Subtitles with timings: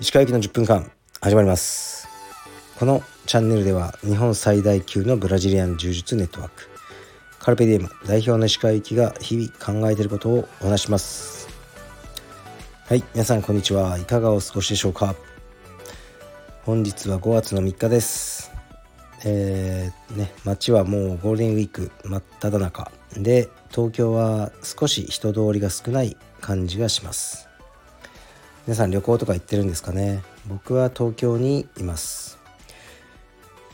[0.00, 0.92] 石川行きの10分間
[1.22, 2.06] 始まります。
[2.78, 6.68] このチャンネルでは日本最大級のブラジリアン柔術ネットワーク
[7.38, 11.48] カルペディエム代表の石川行きが日々考えていることをお話します。
[12.86, 13.96] はい皆さんこんにちは。
[13.98, 15.14] いかがお過ごしでしょうか？
[16.64, 18.31] 本日は5月の3日です。
[19.24, 22.90] えー、ね街はもうゴールデンウィーク真っ只中。
[23.16, 27.48] で東京は少し人通りが少ない感じがします。
[28.66, 30.22] 皆さん旅行とか行ってるんですかね？
[30.46, 32.38] 僕は東京にいます。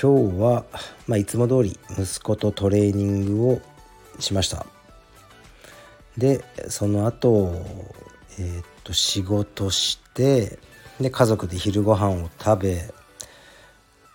[0.00, 0.64] 今日は、
[1.06, 3.60] まあ、いつも通り息子とトレーニングを
[4.18, 4.66] しました。
[6.16, 7.54] でその後
[8.38, 10.58] えー、っと仕事して
[11.00, 12.94] で家族で昼ご飯を食べ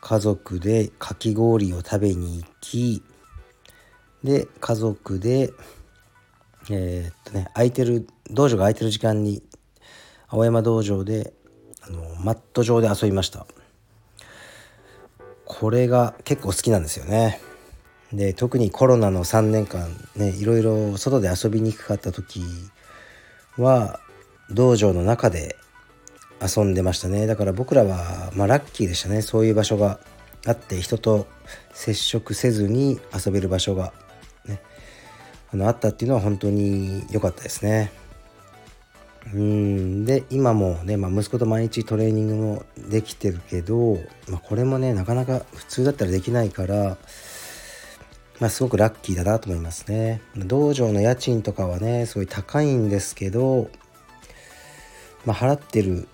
[0.08, 3.02] 家族でかき氷を食べに行き
[4.24, 5.52] で家族で
[6.70, 9.42] えー、っとね空いてる道場が空いてる時間に
[10.28, 11.34] 青山道場で
[11.82, 13.48] あのマット上で遊びました。
[15.44, 17.42] これが結構好きなんですよね。
[18.14, 22.44] で特にコロナの3年間ねいろいろ外で遊びにくかった時
[23.58, 24.00] は
[24.52, 25.56] 道場の中で
[26.42, 30.00] 遊んでましたねだから僕らは、まあ、ラッキーでしたねそういう場所が
[30.46, 31.28] あって人と
[31.74, 33.94] 接触せずに遊べる場所が、
[34.46, 34.62] ね、
[35.52, 37.92] あのあったっていうのは本当に良かったですね。
[39.34, 43.96] うんで今もね、まあ、息子と毎日トレーニングもできてるけど、
[44.30, 46.98] まあ、これもねなかなか普通だったらできないから、
[48.40, 50.22] まあ、すごくラッキーだなと思いますね。
[50.36, 53.72] 道場の家賃とかはねすごい高いんですけど、
[55.26, 56.08] まあ、払ってる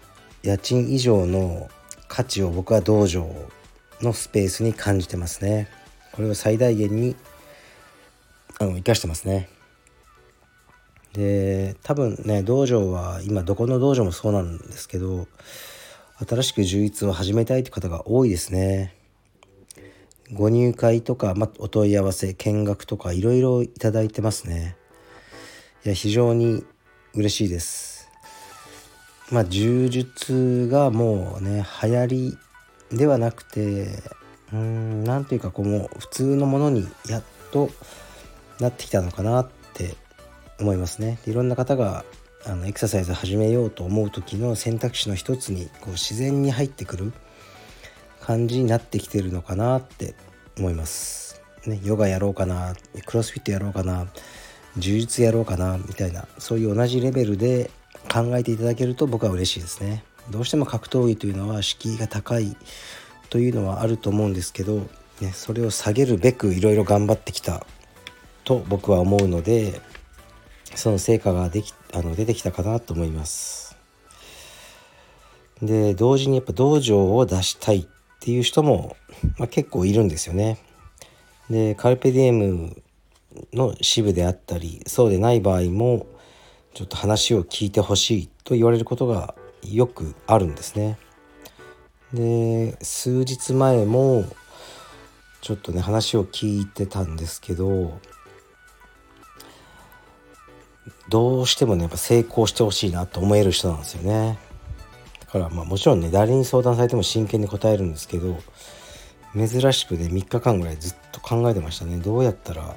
[0.44, 1.70] 家賃以上の
[2.08, 3.30] 価値を僕は道場
[4.02, 5.68] のスペースに感じてますね。
[6.12, 7.16] これを最大限に
[8.60, 9.50] あの生かしてますね。
[11.14, 15.28] で多分ね道場は今どこの道場もそうなんですけど
[16.28, 18.96] 新しく充実を始めたいという方が多いですね。
[20.34, 24.78] ご入会とか、まお問い合わせ見学とかいろいろいただいてますね。
[25.84, 26.64] いや非常に
[27.14, 28.01] 嬉しいです。
[29.32, 32.38] まあ柔術がもうね流行り
[32.92, 33.88] ではなくて
[34.52, 37.70] うーん何ていうかこうもう普通のものにやっと
[38.60, 39.96] なってきたのかなって
[40.60, 41.20] 思いますね。
[41.26, 42.06] いろんな方が
[42.46, 47.14] あのエクササイズ始めようと思う時の選択肢の一つにこう自然に入ってくる
[48.20, 50.16] 感じになってきてるのかなって
[50.58, 51.42] 思います。
[51.66, 52.74] ね、ヨガやろうかな
[53.06, 54.08] クロスフィットやろうかな
[54.78, 57.70] 柔術やろうかなみたいなそういう同じレベルで
[58.10, 60.04] 考えていただけると僕は嬉しいですね。
[60.30, 62.56] どうしても格闘技というのは敷居が高い
[63.30, 64.88] というのはあると思うんですけど、
[65.20, 67.66] ね、それを下げるべくいろいろ頑張ってきた
[68.44, 69.82] と僕は思うので
[70.76, 73.78] その成果ができあの出てきたかなと思います。
[75.62, 77.88] で同時にやっぱ道場を出したいっ
[78.20, 78.96] ていう人も、
[79.38, 80.58] まあ、結構いるんですよね。
[81.50, 82.82] でカルペディエム
[83.54, 86.08] の支部であったりそうでない場合も
[86.74, 90.98] ちょっと話を聞いてほしいと言われることがよくあるんですね。
[92.14, 94.26] で数日前も
[95.42, 98.00] ちょっとね話を聞いてたんですけど
[101.10, 104.40] どうしてもねやっぱ成功してほしいなと思える人なんですよね。
[105.20, 108.38] だからまあもちろんね誰に相談されても真剣に答えるんですけど
[109.34, 112.76] 珍しくね3日間ぐらいずっと考えてましたねどうやったら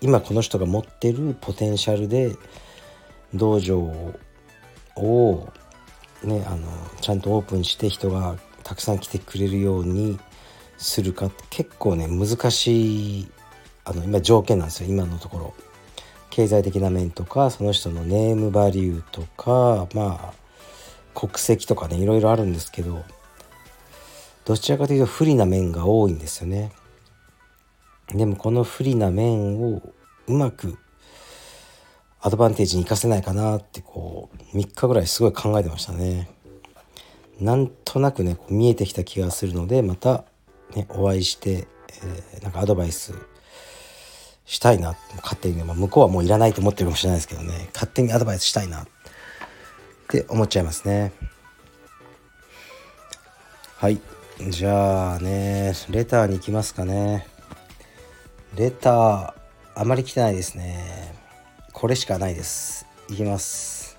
[0.00, 2.36] 今この人が持ってるポテンシャルで
[3.34, 3.78] 道場
[4.96, 5.48] を
[6.24, 6.66] ねあの
[7.00, 10.18] ちゃんとオープンして人がたくさん来てくれるように
[10.76, 13.28] するか結構ね難しい
[13.84, 15.54] あの今条件なんですよ今のところ。
[16.30, 20.34] 経済的な面とかその人のネームバリューとかまあ
[21.18, 23.04] 国籍とかねいろいろあるんですけど
[24.44, 26.70] どちらかというと不利な面が多いんですよね。
[28.14, 29.82] でもこの不利な面を
[30.28, 30.78] うまく
[32.20, 36.28] アドバンテージに生かせないかなってこう3日ぐらいすごい考えてましたね。
[37.40, 40.24] なんとなくね見えてきた気がするのでまた、
[40.74, 41.68] ね、お会いして、
[42.34, 43.14] えー、なんかアドバイス
[44.44, 48.86] したいな勝手に、まあ、向こうはもういらないと思ってるかもしれないですけどね勝手にアドバイスしたいなっ
[50.08, 51.12] て思っちゃいますね。
[53.76, 54.00] はい
[54.50, 57.26] じゃあねレターに行きますかね。
[58.56, 59.34] レター
[59.76, 61.07] あまり来てないですね。
[61.80, 62.86] これしかないです。
[63.08, 63.96] いきます。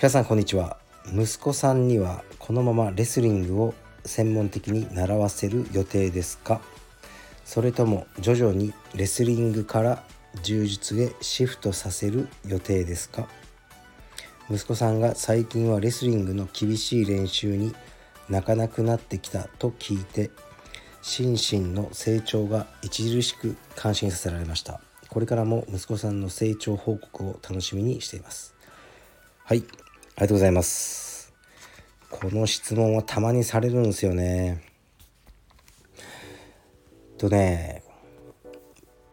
[0.00, 0.78] 鹿さんこんにちは。
[1.14, 3.74] 息子さんにはこのままレスリングを
[4.06, 6.62] 専門的に習わせる予定ですか？
[7.44, 10.02] それとも徐々にレスリングから
[10.42, 13.28] 柔術へシフトさせる予定ですか？
[14.50, 17.74] 息子さんが最近はレスリングの厳しい練習に
[18.30, 20.30] 泣かなくなってきたと聞いて
[21.02, 24.80] 心身の成長が著しく感心させられました。
[25.10, 28.54] これからも息子さんの成長報告を楽しみにしています。
[29.44, 29.58] はい。
[29.58, 29.66] あり
[30.16, 31.34] がとうございます。
[32.08, 34.62] この質問はたまにされるんですよね。
[37.18, 37.82] とね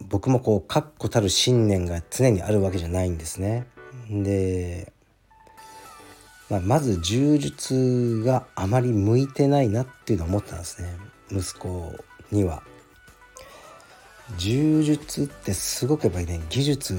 [0.08, 3.66] 僕もこう確固たる信念が常にあるわけじゃないんですね。
[4.08, 4.92] で、
[6.48, 10.96] まあ、まず柔術があまり向いてないなっていうのを思ったんですね。
[11.30, 11.92] 息子
[12.30, 12.62] には。
[14.36, 16.94] 柔術ってすごくやっぱりね技術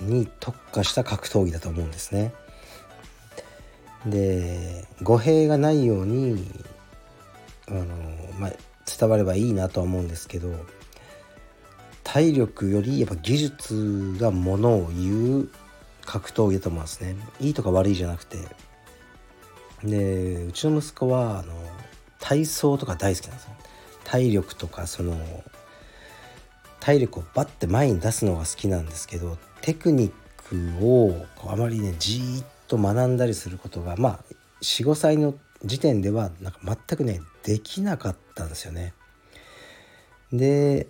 [0.00, 2.34] に特化した格闘技だと思うんですね。
[4.06, 6.50] で語弊がないように
[7.68, 7.86] あの、
[8.38, 8.52] まあ、
[8.98, 10.52] 伝わればいいなとは思うんですけど
[12.02, 15.48] 体力よりやっぱ技術がものを言う
[16.04, 17.16] 格闘技だと思うんですね。
[17.40, 18.38] いいとか悪いじゃなくて
[19.82, 21.54] でうちの息子はあの
[22.20, 23.50] 体操とか大好きなんですよ。
[24.04, 25.16] 体力とかその
[26.84, 30.12] 体力をバッて前に出すのが好きなんですけどテクニッ
[30.78, 34.24] クをあまりねじーっと学んだりすることがまあ
[34.60, 35.34] 45歳の
[35.64, 38.92] 時点ではなんか全くねできなかったんですよね。
[40.30, 40.86] で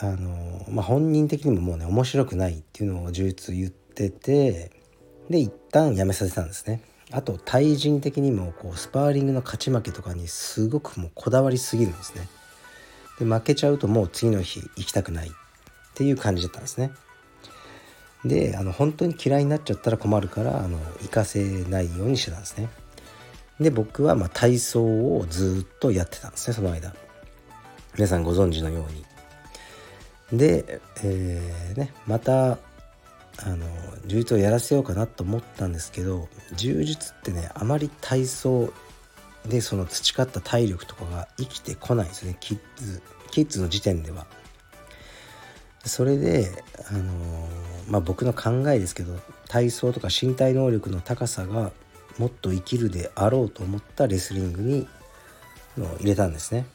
[0.00, 4.70] あの、まあ、本人的にももうね面白くないっていうのを充実言ってて
[5.30, 6.82] で一旦やめさせたんですね。
[7.10, 12.28] あと対人的にもこうスパーリングの勝ち負けとかにすごくもうこだわりすぎるんですね。
[13.18, 15.32] で負けちゃうともう次の日行きたくないっ
[15.94, 16.92] ていう感じだったんですね。
[18.24, 22.68] であの本当に嫌いになっちゃったら困るからあの行かせないようにしてたんですね。
[23.60, 26.94] で僕はま体操をずっとやってたんですねその間。
[27.94, 30.38] 皆さんご存知のように。
[30.38, 32.56] で、えー、ね、またあ
[33.50, 33.66] の
[34.06, 38.72] 柔術をやらせようかなと思ったんですけど柔術ってねあまり体操
[39.46, 44.26] でその培った体力とかが生きてこないですねキッズキッズの時点では。
[45.84, 46.48] それで、
[46.88, 49.18] あのー、まあ、僕の考えですけど
[49.48, 51.72] 体操とか身体能力の高さが
[52.18, 54.86] もっと生きるであろうと思ったレスリングに
[55.76, 56.66] の入れたんですね。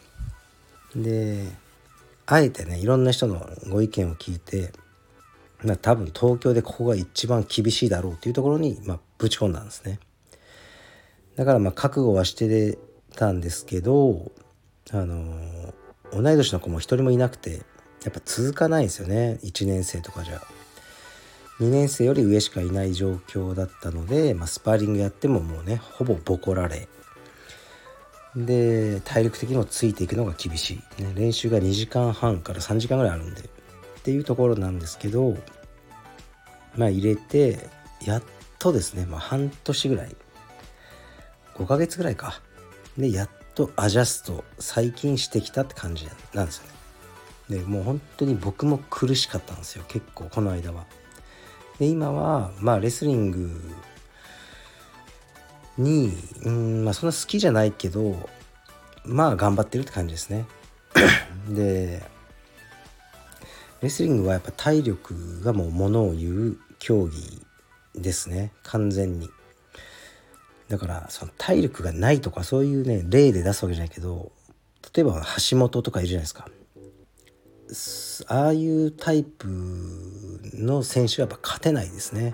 [0.95, 1.47] で
[2.25, 4.73] あえてねいろんな人のご意見を聞いて
[5.81, 9.99] 多分東京でここが一番厳しいだろうというところに、まあ、ぶち込んだんですね。
[11.37, 12.77] だからまあ覚悟はして
[13.15, 14.31] たんですけど
[14.91, 15.73] あの
[16.11, 17.61] 同い年の子も一人もいなくて
[18.03, 19.39] やっぱ続かないんですよね。
[19.43, 20.41] 1年生とかじゃ。
[21.59, 26.87] 2年生より上しかいない状況だったので、まあ、スパーリングやってももうねほぼボコられ。
[28.35, 33.41] で体力的にもついていくのが厳しい、ね、練習が2時間半から3時間ぐらいあるんで。
[33.41, 33.43] っ
[34.03, 35.35] ていうところなんですけど
[36.77, 37.67] まあ入れて
[38.05, 38.23] やっ
[38.57, 40.15] とですね、まあ、半年ぐらい
[41.57, 42.41] 5ヶ月ぐらいか。
[42.97, 46.77] でやっとアジャスト最近してきたって感じなんですよね。
[47.49, 49.83] でもう本当に僕も苦しかったんですよ。
[49.87, 50.85] 結構この間は。
[51.79, 53.61] で今はまあレスリング
[55.77, 56.11] に
[56.43, 58.29] うんまあそんな好きじゃないけど
[59.05, 60.45] まあ頑張ってるって感じですね。
[61.49, 62.03] で
[63.81, 67.41] レスリングはやっぱ体力がもうものを言う競技
[67.95, 68.51] ですね。
[68.63, 69.29] 完全に。
[70.69, 74.31] だからその体力がないとかそういうね例で出すわけじゃないけど
[74.93, 76.49] 例えば橋本とかいるじゃないですか。
[78.27, 79.47] ああいうタイプ
[80.53, 82.25] の選手はやっぱ勝てないですね。
[82.25, 82.33] やっ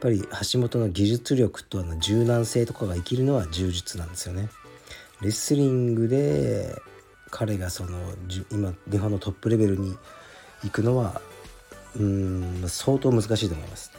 [0.00, 0.22] ぱり
[0.52, 4.50] 橋本の技術力とあの柔軟性とかが生きるのは柔術なんですよね。
[5.22, 6.74] レスリングで
[7.30, 7.98] 彼がその
[8.50, 9.96] 今日本のトップレベルに
[10.62, 11.22] 行くのは
[11.98, 13.92] うん相当難しいと思います。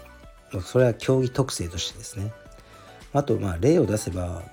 [0.64, 2.32] それは競技特性としてですね。
[3.16, 4.44] あとまあ例を出せば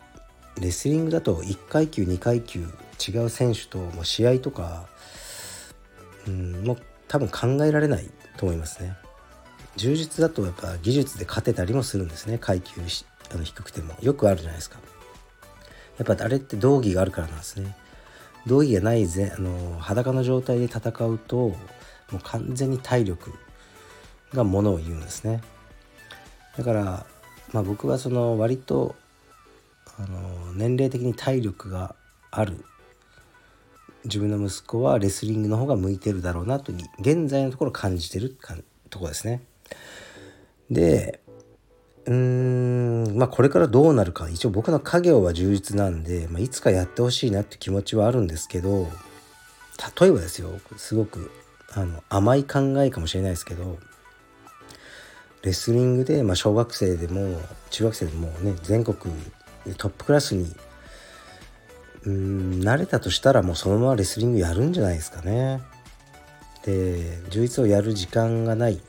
[0.60, 4.86] レスリングだと1階級2階級違う選手とも試合とか
[6.28, 6.78] うんもう
[7.08, 8.96] 多分考えられないと思いますね。
[9.76, 14.78] 柔術だとやっぱ技術で勝てたりもするんですね階級あの低くてもよくあるじゃないですか。
[15.98, 17.74] やっぱあれって道着があるからなんですね。
[18.46, 21.58] 道着がないぜあの裸の状態で戦うとも
[22.14, 23.32] う完全に体力
[24.32, 25.40] がものを言うんですね。
[26.56, 27.06] だから
[27.52, 28.94] まあ、僕はその割と
[29.98, 31.94] あの年齢的に体力が
[32.30, 32.64] ある
[34.04, 38.56] 自分の息子はレスリングの方が向いてるだろうなと現在のところ感じてるか
[38.90, 39.42] とこですね。
[40.70, 41.20] で
[42.06, 48.88] うーんまあこれからどうなるか一応僕の家業は充実なんで、まあ、いつかやってほしいなって気持ちはあるんですけど
[50.00, 51.30] 例えばですよすごく
[51.74, 53.78] あの甘い考えかもしれないですけど
[55.42, 58.96] レスリングで、まあ、小学生でも中学生でもね全国
[59.76, 60.54] トップクラスに
[62.04, 65.60] うん慣れたとしたらもうそのままレスリングやるんじゃないですかね。
[66.64, 68.80] で充実をやる時間がない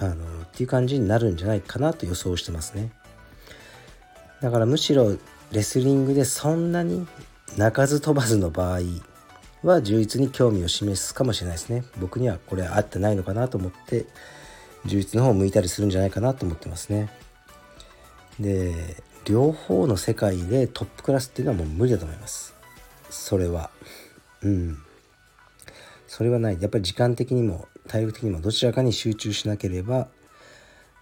[0.00, 0.16] あのっ
[0.52, 2.90] ていう感じになるんじゃないかなと予想してますね。
[4.40, 5.16] だからむしろ
[5.52, 7.06] レスリングでそんなに
[7.56, 8.80] 鳴かず飛ばずの場合
[9.62, 11.84] は充実に興味を示すかもしれないですね。
[11.98, 14.06] 僕にはこれ合ってないのかなと思って
[14.86, 17.10] 充実の方を向いたりするんじゃないかなと思ってますね。
[18.40, 22.54] で両方の世界でトップクラスっていうのはもう無理だと思います。
[23.10, 23.70] それは。
[24.42, 24.78] うん。
[26.06, 26.58] それはない。
[26.60, 30.08] やっぱり時間的にも体力的にもどちらかに集中しなければ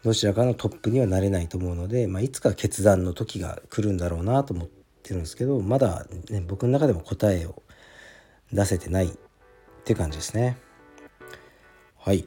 [0.04, 4.68] どちらかのトップにはなれないと思うので、まあ、いつか決断の時が来るんだろうなと思っ
[5.02, 7.62] てるんですけどまだ、ね、僕の中でも答えを
[8.52, 9.10] 出せてないっ
[9.84, 10.58] ていう感じですね。
[11.98, 12.26] はい。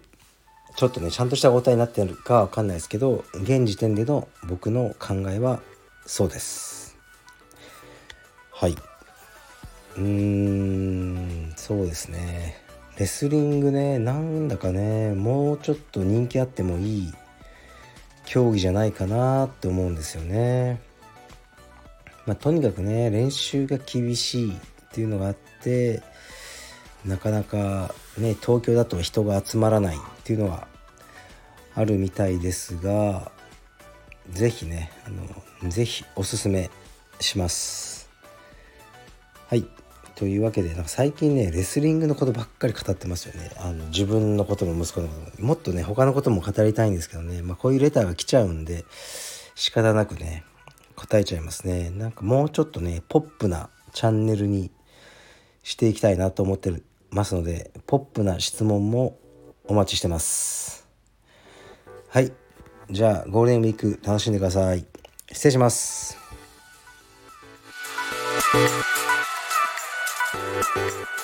[0.77, 5.59] ちょっとねちゃんとした答えになってるかわかんないですけど現時点での僕の考えは
[6.05, 6.95] そうです。
[8.51, 8.75] はい。
[9.97, 12.61] うーんそうですね。
[12.99, 17.13] レスリングねなんだかねもうちょっと人気あってもいい
[18.25, 20.79] 競技じゃないかなって思うんですよね。
[22.27, 24.59] まあ、とにかくね練習が厳しいっ
[24.91, 26.03] ていうのがあって
[27.07, 30.67] なかなかね東京だと人が集まらないっていうのは
[31.73, 33.31] あるみたいですが
[34.31, 36.69] 是非ねあの是非おすすめ
[37.19, 38.09] します。
[39.47, 39.65] はい。
[40.15, 43.51] というわけでなんか最近ねレスリングのことばっかり語ってますよね。
[43.57, 45.47] あの自分のことも息子のことも。
[45.49, 48.83] もっとね他のことも語りたいんですけどね、まあ、こういうレターが来ちゃうんで
[49.55, 50.43] 仕方なくね
[50.95, 51.91] 答えちゃいますね。
[51.91, 54.71] なんかもうちょっとねポップなチャンネルに
[55.61, 59.17] していきたいなと思ってるますのでポップな質問も
[59.65, 60.87] お待ちしてます。
[62.09, 62.31] はい。
[62.89, 64.85] じゃあゴールデンウィーク楽しんでください。
[65.31, 66.17] 失礼します。
[68.49, 68.71] Thank
[71.01, 71.16] you.